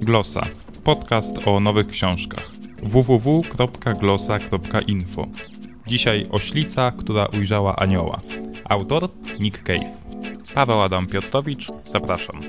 Glosa. 0.00 0.46
Podcast 0.84 1.46
o 1.46 1.60
nowych 1.60 1.86
książkach. 1.86 2.50
www.glosa.info. 2.82 5.26
Dzisiaj 5.86 6.26
oślica, 6.30 6.90
która 6.90 7.26
ujrzała 7.26 7.76
anioła. 7.76 8.18
Autor 8.64 9.08
Nick 9.40 9.62
Cave. 9.62 9.96
Paweł 10.54 10.80
Adam 10.80 11.06
Piotrowicz, 11.06 11.68
zapraszam. 11.86 12.40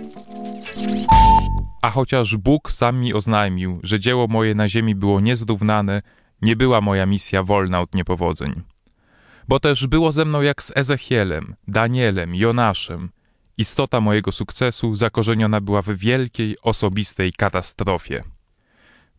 A 1.81 1.89
chociaż 1.89 2.37
Bóg 2.37 2.71
sam 2.71 2.99
mi 2.99 3.13
oznajmił, 3.13 3.79
że 3.83 3.99
dzieło 3.99 4.27
moje 4.27 4.55
na 4.55 4.69
ziemi 4.69 4.95
było 4.95 5.19
niezrównane, 5.19 6.01
nie 6.41 6.55
była 6.55 6.81
moja 6.81 7.05
misja 7.05 7.43
wolna 7.43 7.81
od 7.81 7.95
niepowodzeń. 7.95 8.61
Bo 9.47 9.59
też 9.59 9.87
było 9.87 10.11
ze 10.11 10.25
mną 10.25 10.41
jak 10.41 10.63
z 10.63 10.71
Ezechielem, 10.75 11.55
Danielem, 11.67 12.35
Jonaszem. 12.35 13.09
Istota 13.59 13.99
mojego 14.01 14.31
sukcesu 14.31 14.95
zakorzeniona 14.95 15.61
była 15.61 15.81
w 15.81 15.89
wielkiej, 15.89 16.57
osobistej 16.61 17.33
katastrofie. 17.33 18.23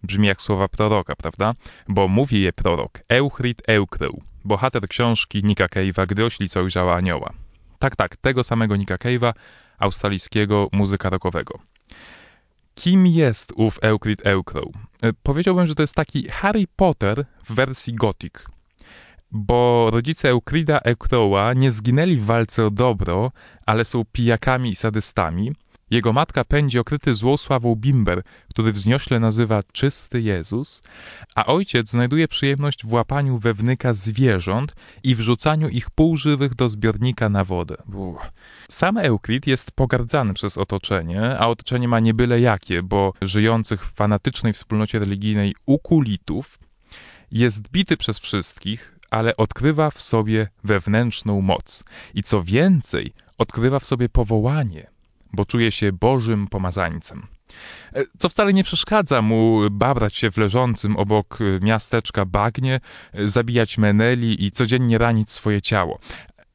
Brzmi 0.02 0.28
jak 0.28 0.42
słowa 0.42 0.68
proroka, 0.68 1.16
prawda? 1.16 1.54
Bo 1.88 2.08
mówi 2.08 2.40
je 2.40 2.52
prorok 2.52 2.98
Euchrit 3.08 3.62
Eukrył, 3.66 4.22
bohater 4.44 4.88
książki 4.88 5.44
Nika 5.44 5.66
Cave'a, 5.66 6.06
gdy 6.06 6.24
oślica 6.24 6.60
ujrzała 6.60 6.94
anioła. 6.94 7.32
Tak, 7.78 7.96
tak, 7.96 8.16
tego 8.16 8.44
samego 8.44 8.76
Nika 8.76 8.96
Cave'a, 8.96 9.32
australijskiego 9.78 10.68
muzyka 10.72 11.10
rockowego. 11.10 11.58
Kim 12.74 13.06
jest 13.06 13.52
ów 13.56 13.78
Euclid 13.82 14.26
Eukrow? 14.26 14.68
Powiedziałbym, 15.22 15.66
że 15.66 15.74
to 15.74 15.82
jest 15.82 15.94
taki 15.94 16.28
Harry 16.28 16.64
Potter 16.76 17.24
w 17.44 17.54
wersji 17.54 17.94
gothic. 17.94 18.34
Bo 19.32 19.88
rodzice 19.92 20.28
Euclida 20.28 20.78
Eukrowa 20.78 21.54
nie 21.54 21.70
zginęli 21.70 22.16
w 22.16 22.24
walce 22.24 22.66
o 22.66 22.70
dobro, 22.70 23.32
ale 23.66 23.84
są 23.84 24.04
pijakami 24.12 24.70
i 24.70 24.74
sadystami. 24.74 25.52
Jego 25.90 26.12
matka 26.12 26.44
pędzi 26.44 26.78
okryty 26.78 27.14
złą 27.14 27.36
sławą 27.36 27.76
bimber, 27.76 28.22
który 28.48 28.72
wzniośle 28.72 29.20
nazywa 29.20 29.62
czysty 29.72 30.20
Jezus, 30.20 30.82
a 31.34 31.46
ojciec 31.46 31.90
znajduje 31.90 32.28
przyjemność 32.28 32.86
w 32.86 32.92
łapaniu 32.92 33.38
wewnyka 33.38 33.92
zwierząt 33.92 34.74
i 35.02 35.14
wrzucaniu 35.14 35.68
ich 35.68 35.90
półżywych 35.90 36.54
do 36.54 36.68
zbiornika 36.68 37.28
na 37.28 37.44
wodę. 37.44 37.76
Uff. 37.94 38.32
Sam 38.68 38.98
Euklid 38.98 39.46
jest 39.46 39.70
pogardzany 39.70 40.34
przez 40.34 40.58
otoczenie, 40.58 41.38
a 41.38 41.48
otoczenie 41.48 41.88
ma 41.88 42.00
nie 42.00 42.14
byle 42.14 42.40
jakie, 42.40 42.82
bo 42.82 43.12
żyjących 43.22 43.86
w 43.86 43.94
fanatycznej 43.94 44.52
wspólnocie 44.52 44.98
religijnej 44.98 45.54
ukulitów 45.66 46.58
jest 47.32 47.68
bity 47.68 47.96
przez 47.96 48.18
wszystkich, 48.18 48.99
ale 49.10 49.36
odkrywa 49.36 49.90
w 49.90 50.02
sobie 50.02 50.48
wewnętrzną 50.64 51.40
moc. 51.40 51.84
I 52.14 52.22
co 52.22 52.42
więcej, 52.42 53.12
odkrywa 53.38 53.78
w 53.78 53.86
sobie 53.86 54.08
powołanie, 54.08 54.90
bo 55.32 55.44
czuje 55.44 55.72
się 55.72 55.92
Bożym 55.92 56.46
pomazańcem. 56.46 57.26
E, 57.94 58.02
co 58.18 58.28
wcale 58.28 58.52
nie 58.52 58.64
przeszkadza 58.64 59.22
mu 59.22 59.70
babrać 59.70 60.16
się 60.16 60.30
w 60.30 60.36
leżącym 60.36 60.96
obok 60.96 61.38
miasteczka 61.60 62.24
bagnie, 62.24 62.80
e, 63.12 63.28
zabijać 63.28 63.78
meneli 63.78 64.44
i 64.44 64.50
codziennie 64.50 64.98
ranić 64.98 65.30
swoje 65.30 65.62
ciało. 65.62 65.98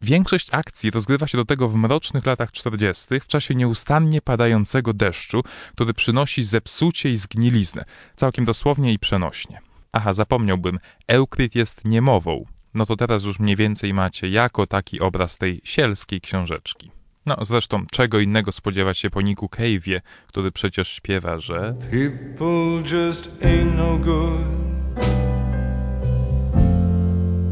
Większość 0.02 0.48
akcji 0.52 0.92
rozgrywa 0.92 1.28
się 1.28 1.38
do 1.38 1.46
tego 1.46 1.70
w 1.70 1.76
mrocznych 1.76 2.26
latach 2.26 2.52
40., 2.52 3.20
w 3.20 3.28
czasie 3.28 3.56
nieustannie 3.56 4.22
padającego 4.22 4.94
deszczu, 4.94 5.44
który 5.72 5.94
przynosi 5.94 6.44
zepsucie 6.44 7.10
i 7.10 7.18
zgniliznę, 7.18 7.86
całkiem 8.16 8.46
dosłownie 8.46 8.94
i 8.94 9.00
przenośnie. 9.00 9.60
Aha, 9.98 10.14
zapomniałbym, 10.14 10.80
Eukryt 11.08 11.56
jest 11.56 11.86
niemową. 11.86 12.46
No 12.74 12.86
to 12.86 12.96
teraz 12.96 13.24
już 13.24 13.40
mniej 13.40 13.56
więcej 13.56 13.94
macie 13.94 14.30
jako 14.30 14.68
taki 14.68 15.00
obraz 15.00 15.38
tej 15.38 15.62
sielskiej 15.64 16.22
książeczki. 16.22 16.92
No 17.26 17.36
zresztą 17.42 17.86
czego 17.92 18.20
innego 18.20 18.52
spodziewać 18.52 18.98
się 18.98 19.10
po 19.10 19.22
Niku 19.22 19.46
Cave'ie, 19.46 20.02
który 20.28 20.52
przecież 20.52 20.88
śpiewa, 20.88 21.40
że 21.40 21.76
People 21.92 22.98
just 22.98 23.44
ain't 23.44 23.78
no 23.78 23.98
good 23.98 24.42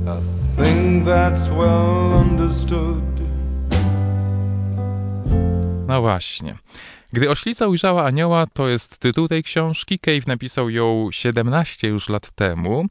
A 0.08 0.64
thing 0.64 1.06
that's 1.06 1.50
well 1.58 2.22
understood 2.22 3.04
No 5.88 6.02
właśnie. 6.02 6.56
Gdy 7.14 7.30
oślica 7.30 7.68
ujrzała 7.68 8.06
anioła, 8.06 8.46
to 8.54 8.68
jest 8.68 8.98
tytuł 8.98 9.28
tej 9.28 9.44
książki. 9.44 10.00
Cave 10.00 10.28
napisał 10.28 10.70
ją 10.70 11.10
17 11.12 11.88
już 11.88 12.10
lat 12.10 12.32
temu 12.32 12.86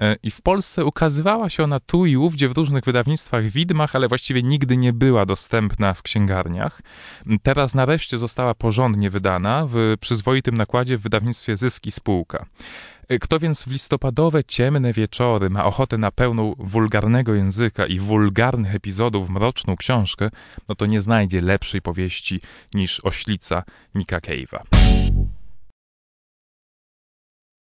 e, 0.00 0.16
i 0.22 0.30
w 0.30 0.42
Polsce 0.42 0.84
ukazywała 0.84 1.50
się 1.50 1.64
ona 1.64 1.80
tu 1.80 2.06
i 2.06 2.16
ówdzie 2.16 2.48
w 2.48 2.56
różnych 2.56 2.84
wydawnictwach 2.84 3.44
widmach, 3.44 3.96
ale 3.96 4.08
właściwie 4.08 4.42
nigdy 4.42 4.76
nie 4.76 4.92
była 4.92 5.26
dostępna 5.26 5.94
w 5.94 6.02
księgarniach. 6.02 6.82
Teraz 7.42 7.74
nareszcie 7.74 8.18
została 8.18 8.54
porządnie 8.54 9.10
wydana 9.10 9.66
w 9.70 9.94
przyzwoitym 10.00 10.56
nakładzie 10.56 10.96
w 10.96 11.02
wydawnictwie 11.02 11.56
Zyski 11.56 11.90
Spółka. 11.90 12.46
Kto 13.20 13.38
więc 13.38 13.62
w 13.62 13.66
listopadowe, 13.66 14.44
ciemne 14.44 14.92
wieczory 14.92 15.50
ma 15.50 15.64
ochotę 15.64 15.98
na 15.98 16.10
pełną 16.10 16.54
wulgarnego 16.58 17.34
języka 17.34 17.86
i 17.86 17.98
wulgarnych 17.98 18.74
epizodów 18.74 19.30
mroczną 19.30 19.76
książkę, 19.76 20.30
no 20.68 20.74
to 20.74 20.86
nie 20.86 21.00
znajdzie 21.00 21.40
lepszej 21.40 21.82
powieści 21.82 22.40
niż 22.74 23.04
Oślica 23.04 23.62
Nika 23.94 24.18
Cave'a. 24.18 24.58